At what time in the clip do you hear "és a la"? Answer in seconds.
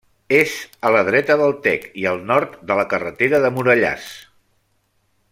0.35-1.01